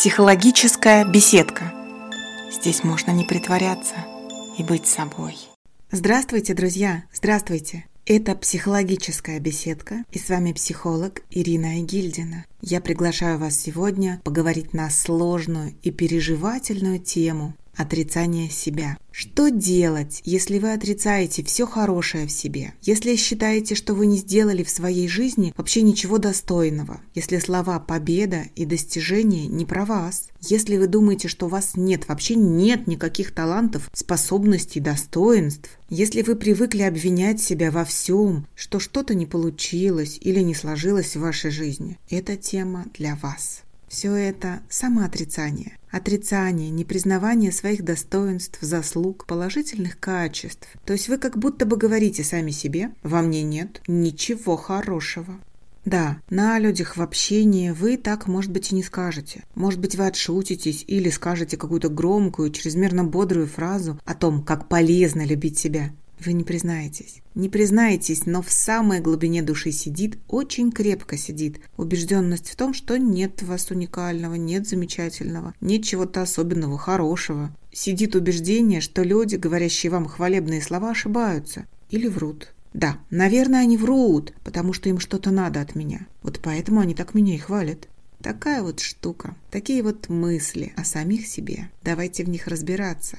[0.00, 1.74] Психологическая беседка.
[2.50, 3.96] Здесь можно не притворяться
[4.56, 5.36] и быть собой.
[5.90, 7.04] Здравствуйте, друзья!
[7.12, 7.84] Здравствуйте!
[8.06, 12.46] Это психологическая беседка, и с вами психолог Ирина Гильдина.
[12.62, 18.98] Я приглашаю вас сегодня поговорить на сложную и переживательную тему Отрицание себя.
[19.10, 22.74] Что делать, если вы отрицаете все хорошее в себе?
[22.82, 27.00] Если считаете, что вы не сделали в своей жизни вообще ничего достойного?
[27.14, 30.28] Если слова «победа» и «достижение» не про вас?
[30.42, 35.70] Если вы думаете, что у вас нет, вообще нет никаких талантов, способностей, достоинств?
[35.88, 41.20] Если вы привыкли обвинять себя во всем, что что-то не получилось или не сложилось в
[41.20, 43.62] вашей жизни, эта тема для вас.
[43.88, 45.78] Все это самоотрицание.
[45.90, 50.68] Отрицание, непризнавание своих достоинств, заслуг, положительных качеств.
[50.84, 55.40] То есть вы как будто бы говорите сами себе, во мне нет ничего хорошего.
[55.84, 59.44] Да, на людях в общении вы так, может быть, и не скажете.
[59.54, 65.24] Может быть, вы отшутитесь или скажете какую-то громкую, чрезмерно бодрую фразу о том, как полезно
[65.24, 65.90] любить себя.
[66.24, 67.22] Вы не признаетесь.
[67.34, 72.98] Не признаетесь, но в самой глубине души сидит, очень крепко сидит, убежденность в том, что
[72.98, 77.56] нет вас уникального, нет замечательного, нет чего-то особенного, хорошего.
[77.72, 82.52] Сидит убеждение, что люди, говорящие вам хвалебные слова, ошибаются или врут.
[82.74, 86.06] Да, наверное, они врут, потому что им что-то надо от меня.
[86.22, 87.88] Вот поэтому они так меня и хвалят.
[88.22, 91.70] Такая вот штука, такие вот мысли о самих себе.
[91.82, 93.18] Давайте в них разбираться.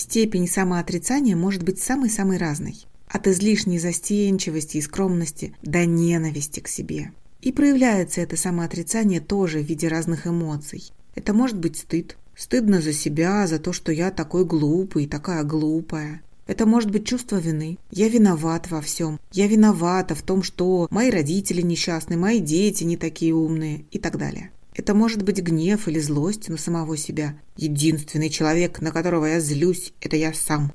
[0.00, 2.86] Степень самоотрицания может быть самой-самой разной.
[3.06, 7.12] От излишней застенчивости и скромности до ненависти к себе.
[7.42, 10.90] И проявляется это самоотрицание тоже в виде разных эмоций.
[11.14, 12.16] Это может быть стыд.
[12.34, 16.22] Стыдно за себя, за то, что я такой глупый, такая глупая.
[16.46, 17.76] Это может быть чувство вины.
[17.90, 19.20] Я виноват во всем.
[19.32, 24.16] Я виновата в том, что мои родители несчастны, мои дети не такие умные и так
[24.16, 24.50] далее.
[24.80, 27.38] Это может быть гнев или злость на самого себя.
[27.58, 30.72] Единственный человек, на которого я злюсь, это я сам.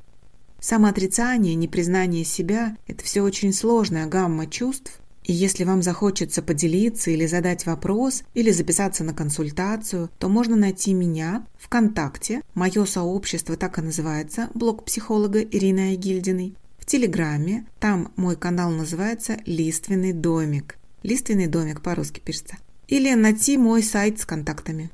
[0.59, 7.25] Самоотрицание, непризнание себя– это все очень сложная гамма чувств, и если вам захочется поделиться или
[7.25, 12.43] задать вопрос, или записаться на консультацию, то можно найти меня ВКонтакте.
[12.53, 16.55] Мое сообщество так и называется, блог психолога Ирины Агильдиной.
[16.77, 20.77] В Телеграме, там мой канал называется «Лиственный домик».
[21.01, 24.91] «Лиственный домик» по-русски пишется или найти мой сайт с контактами.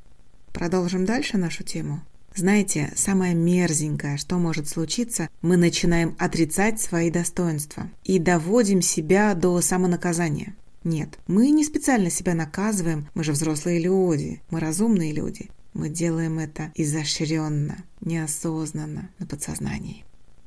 [0.54, 2.02] Продолжим дальше нашу тему.
[2.34, 9.60] Знаете, самое мерзенькое, что может случиться, мы начинаем отрицать свои достоинства и доводим себя до
[9.62, 10.56] самонаказания.
[10.84, 15.50] Нет, мы не специально себя наказываем, мы же взрослые люди, мы разумные люди.
[15.74, 20.04] Мы делаем это изощренно, неосознанно, на подсознании.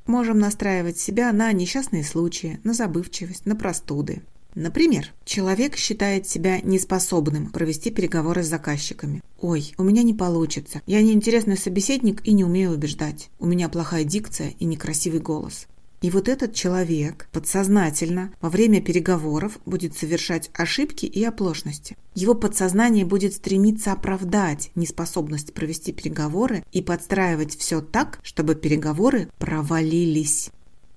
[0.06, 4.22] Можем настраивать себя на несчастные случаи, на забывчивость, на простуды.
[4.54, 9.20] Например, человек считает себя неспособным провести переговоры с заказчиками.
[9.40, 10.80] «Ой, у меня не получится.
[10.86, 13.30] Я неинтересный собеседник и не умею убеждать.
[13.40, 15.66] У меня плохая дикция и некрасивый голос».
[16.04, 21.96] И вот этот человек подсознательно во время переговоров будет совершать ошибки и оплошности.
[22.14, 30.50] Его подсознание будет стремиться оправдать неспособность провести переговоры и подстраивать все так, чтобы переговоры провалились.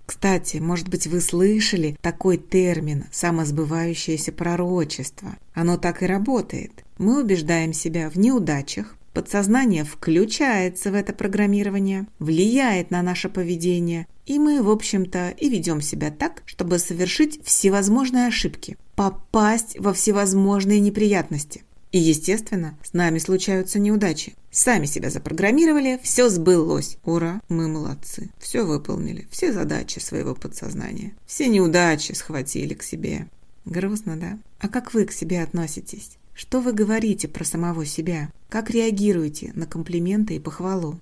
[0.08, 5.36] Кстати, может быть, вы слышали такой термин «самосбывающееся пророчество».
[5.54, 6.86] Оно так и работает.
[6.98, 14.40] Мы убеждаем себя в неудачах, подсознание включается в это программирование, влияет на наше поведение, и
[14.40, 21.64] мы, в общем-то, и ведем себя так, чтобы совершить всевозможные ошибки, попасть во всевозможные неприятности.
[21.98, 24.36] И, естественно, с нами случаются неудачи.
[24.52, 27.00] Сами себя запрограммировали, все сбылось.
[27.04, 28.30] Ура, мы молодцы.
[28.38, 31.16] Все выполнили, все задачи своего подсознания.
[31.26, 33.26] Все неудачи схватили к себе.
[33.66, 34.38] Грустно, да?
[34.60, 36.12] А как вы к себе относитесь?
[36.36, 38.30] Что вы говорите про самого себя?
[38.48, 41.00] Как реагируете на комплименты и похвалу?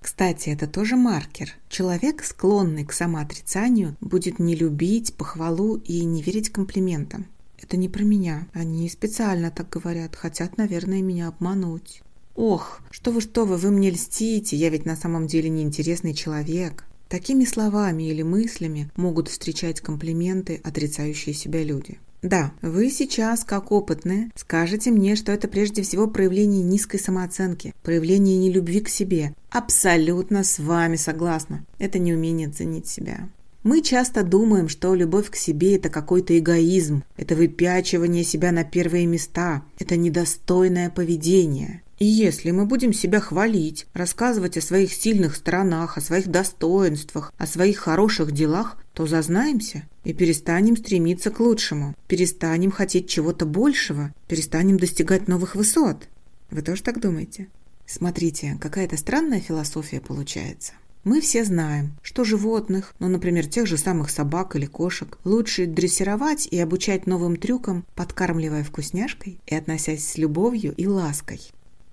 [0.00, 1.56] Кстати, это тоже маркер.
[1.68, 7.26] Человек, склонный к самоотрицанию, будет не любить похвалу и не верить комплиментам.
[7.60, 8.46] Это не про меня.
[8.52, 12.02] Они специально так говорят, хотят, наверное, меня обмануть.
[12.34, 16.84] Ох, что вы, что вы, вы мне льстите, я ведь на самом деле неинтересный человек.
[17.08, 21.98] Такими словами или мыслями могут встречать комплименты отрицающие себя люди.
[22.22, 28.36] Да, вы сейчас, как опытные, скажете мне, что это прежде всего проявление низкой самооценки, проявление
[28.38, 29.34] нелюбви к себе.
[29.50, 31.64] Абсолютно с вами согласна.
[31.78, 33.28] Это неумение ценить себя.
[33.68, 39.04] Мы часто думаем, что любовь к себе– это какой-то эгоизм, это выпячивание себя на первые
[39.04, 41.82] места, это недостойное поведение.
[41.98, 47.46] И если мы будем себя хвалить, рассказывать о своих сильных сторонах, о своих достоинствах, о
[47.46, 54.78] своих хороших делах, то зазнаемся и перестанем стремиться к лучшему, перестанем хотеть чего-то большего, перестанем
[54.78, 56.08] достигать новых высот.
[56.50, 57.48] Вы тоже так думаете?
[57.84, 60.72] Смотрите, какая-то странная философия получается.
[61.08, 66.46] Мы все знаем, что животных, ну, например, тех же самых собак или кошек, лучше дрессировать
[66.46, 71.40] и обучать новым трюкам, подкармливая вкусняшкой и относясь с любовью и лаской.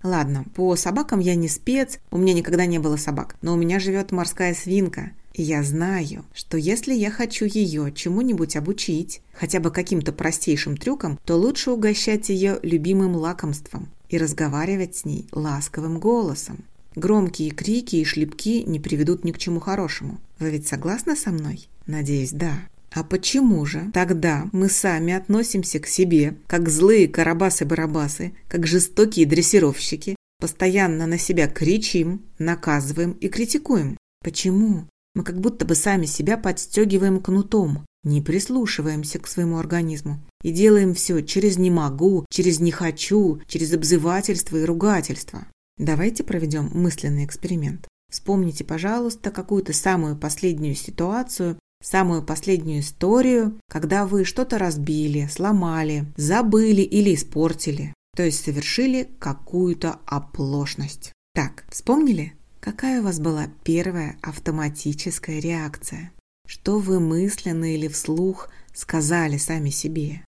[0.03, 3.79] Ладно, по собакам я не спец, у меня никогда не было собак, но у меня
[3.79, 9.71] живет морская свинка, и я знаю, что если я хочу ее чему-нибудь обучить, хотя бы
[9.71, 16.65] каким-то простейшим трюкам, то лучше угощать ее любимым лакомством и разговаривать с ней ласковым голосом.
[16.95, 20.19] Громкие крики и шлепки не приведут ни к чему хорошему.
[20.39, 21.67] Вы ведь согласны со мной?
[21.87, 22.53] Надеюсь, да.
[22.91, 30.15] А почему же тогда мы сами относимся к себе, как злые карабасы-барабасы, как жестокие дрессировщики,
[30.39, 33.97] постоянно на себя кричим, наказываем и критикуем?
[34.23, 34.87] Почему?
[35.13, 40.93] Мы как будто бы сами себя подстегиваем кнутом, не прислушиваемся к своему организму и делаем
[40.93, 45.47] все через «не могу», через «не хочу», через обзывательство и ругательство.
[45.77, 47.87] Давайте проведем мысленный эксперимент.
[48.11, 56.81] Вспомните, пожалуйста, какую-то самую последнюю ситуацию, самую последнюю историю, когда вы что-то разбили, сломали, забыли
[56.81, 61.11] или испортили, то есть совершили какую-то оплошность.
[61.33, 62.33] Так, вспомнили?
[62.61, 66.11] Какая у вас была первая автоматическая реакция?
[66.47, 70.24] Что вы мысленно или вслух сказали сами себе?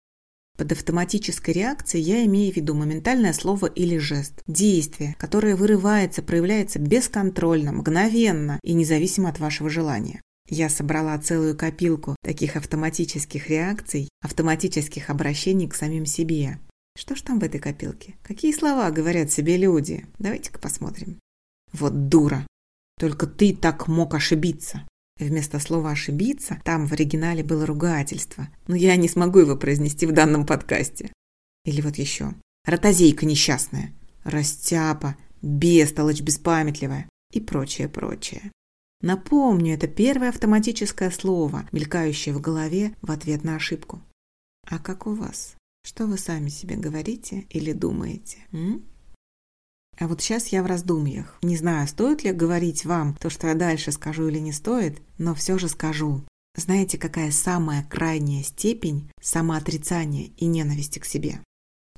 [0.57, 6.79] Под автоматической реакцией я имею в виду моментальное слово или жест, действие, которое вырывается, проявляется
[6.79, 10.21] бесконтрольно, мгновенно и независимо от вашего желания.
[10.47, 16.59] Я собрала целую копилку таких автоматических реакций, автоматических обращений к самим себе.
[16.97, 18.15] Что ж там в этой копилке?
[18.23, 20.05] Какие слова говорят себе люди?
[20.19, 21.19] Давайте-ка посмотрим.
[21.73, 22.47] Вот дура.
[22.97, 24.87] Только ты так мог ошибиться.
[25.17, 30.11] Вместо слова «ошибиться» там в оригинале было ругательство, но я не смогу его произнести в
[30.11, 31.11] данном подкасте.
[31.63, 32.33] Или вот еще.
[32.65, 38.51] Ротозейка несчастная, растяпа, бестолочь беспамятливая и прочее, прочее.
[39.01, 44.01] Напомню, это первое автоматическое слово, мелькающее в голове в ответ на ошибку.
[44.67, 45.55] А как у вас?
[45.85, 48.39] Что вы сами себе говорите или думаете?
[48.51, 48.83] М?
[49.97, 51.37] А вот сейчас я в раздумьях.
[51.41, 55.33] Не знаю, стоит ли говорить вам то, что я дальше скажу или не стоит, но
[55.33, 56.23] все же скажу.
[56.57, 61.39] Знаете, какая самая крайняя степень самоотрицания и ненависти к себе?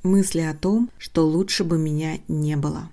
[0.04, 2.90] Мысли о том, что лучше бы меня не было.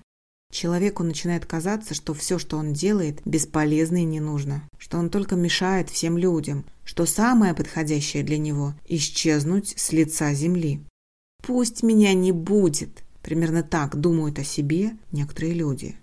[0.51, 5.35] Человеку начинает казаться, что все, что он делает, бесполезно и не нужно, что он только
[5.35, 10.81] мешает всем людям, что самое подходящее для него– исчезнуть с лица земли.
[11.45, 15.95] Пусть меня не будет, Примерно так думают о себе некоторые люди.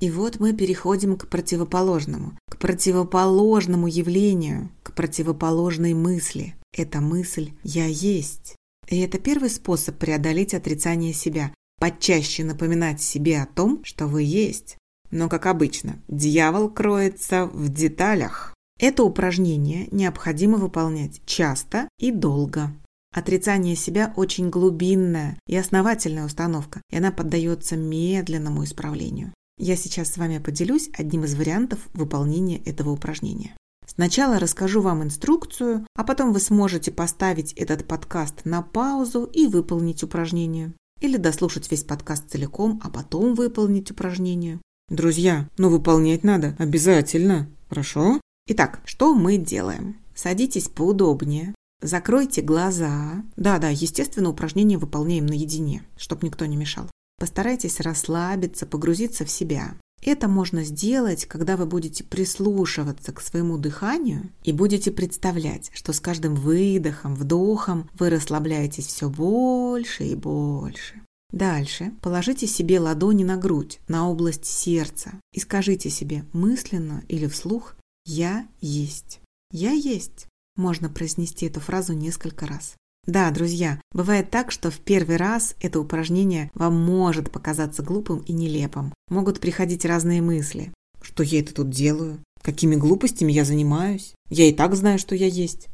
[0.00, 6.54] И вот мы переходим к противоположному, к противоположному явлению, к противоположной мысли.
[6.74, 8.56] Эта мысль «я есть».
[8.88, 14.78] И это первый способ преодолеть отрицание себя, почаще напоминать себе о том, что вы есть.
[15.10, 18.54] Но, как обычно, дьявол кроется в деталях.
[18.80, 22.72] Это упражнение необходимо выполнять часто и долго.
[23.12, 29.34] Отрицание себя очень глубинная и основательная установка, и она поддается медленному исправлению.
[29.58, 33.54] Я сейчас с вами поделюсь одним из вариантов выполнения этого упражнения.
[33.86, 40.02] Сначала расскажу вам инструкцию, а потом вы сможете поставить этот подкаст на паузу и выполнить
[40.02, 40.72] упражнение.
[41.02, 44.58] Или дослушать весь подкаст целиком, а потом выполнить упражнение.
[44.88, 48.20] Друзья, ну выполнять надо обязательно, хорошо?
[48.46, 49.98] Итак, что мы делаем?
[50.14, 53.24] Садитесь поудобнее, Закройте глаза.
[53.36, 56.88] Да-да, естественно, упражнение выполняем наедине, чтобы никто не мешал.
[57.18, 59.74] Постарайтесь расслабиться, погрузиться в себя.
[60.00, 66.00] Это можно сделать, когда вы будете прислушиваться к своему дыханию и будете представлять, что с
[66.00, 71.02] каждым выдохом, вдохом вы расслабляетесь все больше и больше.
[71.32, 77.76] Дальше положите себе ладони на грудь, на область сердца и скажите себе мысленно или вслух
[78.04, 79.20] «Я есть».
[79.50, 80.26] «Я есть».
[80.56, 82.74] Можно произнести эту фразу несколько раз.
[83.06, 88.32] Да, друзья, бывает так, что в первый раз это упражнение вам может показаться глупым и
[88.32, 88.94] нелепым.
[89.08, 90.72] Могут приходить разные мысли.
[91.00, 92.20] Что я это тут делаю?
[92.42, 94.14] Какими глупостями я занимаюсь?
[94.28, 95.68] Я и так знаю, что я есть.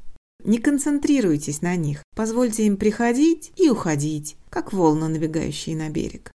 [0.45, 2.03] Не концентрируйтесь на них.
[2.15, 6.31] Позвольте им приходить и уходить, как волны, набегающие на берег.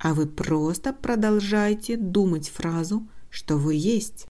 [0.00, 4.26] А вы просто продолжайте думать фразу, что вы есть.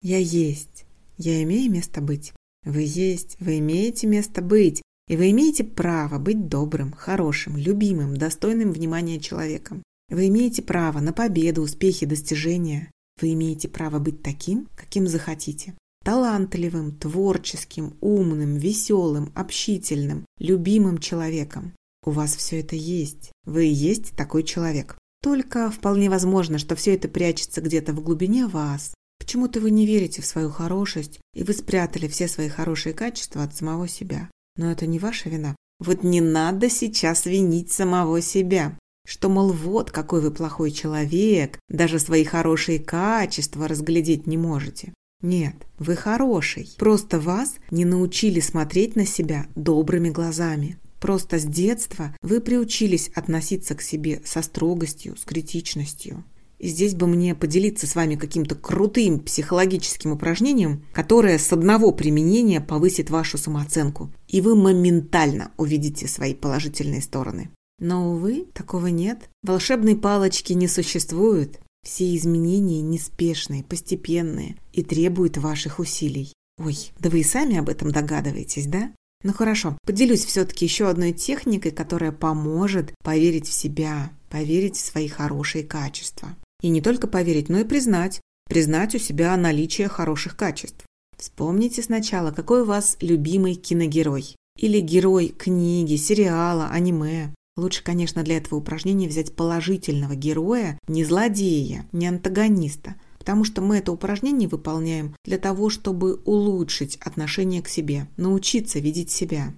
[0.00, 0.86] Я есть.
[1.18, 2.32] Я имею место быть.
[2.64, 8.72] Вы есть, вы имеете место быть, и вы имеете право быть добрым, хорошим, любимым, достойным
[8.72, 9.82] внимания человеком.
[10.08, 12.90] Вы имеете право на победу, успехи, достижения.
[13.20, 15.74] Вы имеете право быть таким, каким захотите.
[16.04, 21.72] Талантливым, творческим, умным, веселым, общительным, любимым человеком.
[22.04, 23.32] У вас все это есть.
[23.44, 24.96] Вы есть такой человек.
[25.22, 28.92] Только вполне возможно, что все это прячется где-то в глубине вас.
[29.32, 33.56] Почему-то вы не верите в свою хорошесть, и вы спрятали все свои хорошие качества от
[33.56, 34.28] самого себя.
[34.58, 35.56] Но это не ваша вина.
[35.78, 38.76] Вот не надо сейчас винить самого себя.
[39.06, 44.92] Что, мол, вот какой вы плохой человек, даже свои хорошие качества разглядеть не можете.
[45.22, 46.68] Нет, вы хороший.
[46.76, 50.76] Просто вас не научили смотреть на себя добрыми глазами.
[51.00, 56.22] Просто с детства вы приучились относиться к себе со строгостью, с критичностью.
[56.62, 63.10] Здесь бы мне поделиться с вами каким-то крутым психологическим упражнением, которое с одного применения повысит
[63.10, 67.50] вашу самооценку, и вы моментально увидите свои положительные стороны.
[67.80, 69.28] Но, увы, такого нет.
[69.42, 71.58] Волшебной палочки не существует.
[71.84, 76.32] Все изменения неспешные, постепенные и требуют ваших усилий.
[76.58, 78.92] Ой, да вы и сами об этом догадываетесь, да?
[79.24, 85.08] Ну хорошо, поделюсь все-таки еще одной техникой, которая поможет поверить в себя, поверить в свои
[85.08, 86.36] хорошие качества.
[86.62, 88.20] И не только поверить, но и признать.
[88.48, 90.84] Признать у себя наличие хороших качеств.
[91.16, 94.34] Вспомните сначала, какой у вас любимый киногерой.
[94.58, 97.34] Или герой книги, сериала, аниме.
[97.56, 103.76] Лучше, конечно, для этого упражнения взять положительного героя, не злодея, не антагониста, потому что мы
[103.78, 109.54] это упражнение выполняем для того, чтобы улучшить отношение к себе, научиться видеть себя.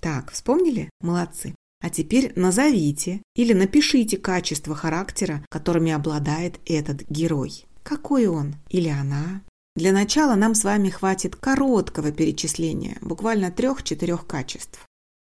[0.00, 0.90] Так, вспомнили?
[1.00, 1.54] Молодцы.
[1.80, 7.66] А теперь назовите или напишите качества характера, которыми обладает этот герой.
[7.82, 9.42] Какой он или она?
[9.76, 14.84] Для начала нам с вами хватит короткого перечисления, буквально трех-четырех качеств.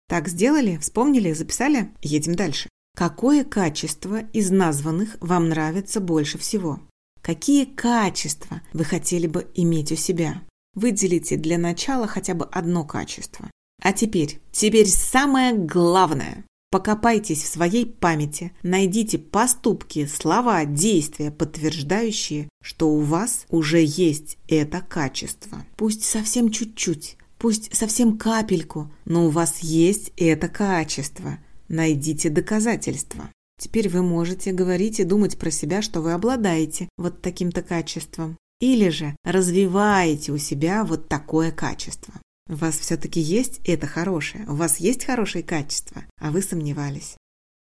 [0.09, 1.91] Так сделали, вспомнили, записали?
[2.01, 2.69] Едем дальше.
[2.97, 6.81] Какое качество из названных вам нравится больше всего?
[7.23, 10.43] Какие качества вы хотели бы иметь у себя?
[10.75, 13.51] Выделите для начала хотя бы одно качество.
[13.83, 16.45] А теперь, теперь самое главное.
[16.71, 24.81] Покопайтесь в своей памяти, найдите поступки, слова, действия, подтверждающие, что у вас уже есть это
[24.81, 25.65] качество.
[25.77, 31.39] Пусть совсем чуть-чуть, Пусть совсем капельку, но у вас есть это качество.
[31.69, 33.31] Найдите доказательства.
[33.61, 38.37] Теперь вы можете говорить и думать про себя, что вы обладаете вот таким-то качеством.
[38.61, 42.15] Или же развиваете у себя вот такое качество.
[42.49, 47.17] У вас все-таки есть это хорошее, у вас есть хорошие качества, а вы сомневались.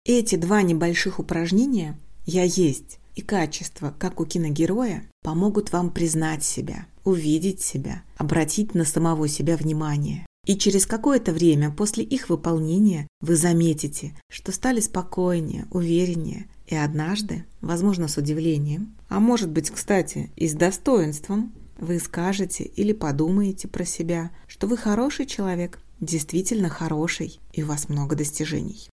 [0.05, 6.87] Эти два небольших упражнения «Я есть» и «Качество», как у киногероя, помогут вам признать себя,
[7.03, 10.25] увидеть себя, обратить на самого себя внимание.
[10.47, 17.45] И через какое-то время после их выполнения вы заметите, что стали спокойнее, увереннее, и однажды,
[17.59, 23.83] возможно, с удивлением, а может быть, кстати, и с достоинством, вы скажете или подумаете про
[23.83, 28.87] себя, что вы хороший человек, действительно хороший, и у вас много достижений.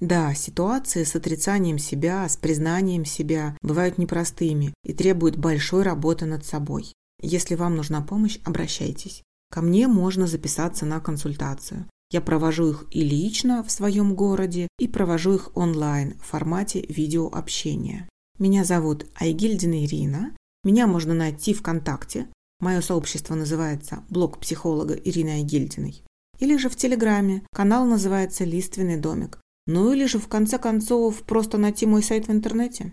[0.00, 6.44] Да, ситуации с отрицанием себя, с признанием себя бывают непростыми и требуют большой работы над
[6.44, 6.92] собой.
[7.20, 9.22] Если вам нужна помощь, обращайтесь.
[9.50, 11.86] Ко мне можно записаться на консультацию.
[12.10, 18.08] Я провожу их и лично в своем городе, и провожу их онлайн в формате видеообщения.
[18.38, 20.36] Меня зовут Айгильдина Ирина.
[20.64, 22.28] Меня можно найти ВКонтакте.
[22.60, 26.04] Мое сообщество называется «Блог психолога Ирины Айгильдиной».
[26.38, 27.42] Или же в Телеграме.
[27.52, 29.40] Канал называется «Лиственный домик».
[29.66, 32.92] Ну или же в конце концов просто найти мой сайт в интернете.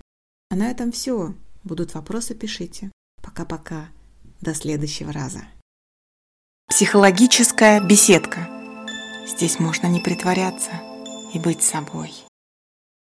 [0.49, 1.35] А на этом все.
[1.63, 2.91] Будут вопросы, пишите.
[3.21, 3.89] Пока-пока.
[4.41, 5.43] До следующего раза.
[6.67, 8.47] Психологическая беседка.
[9.27, 10.71] Здесь можно не притворяться
[11.33, 12.11] и быть собой.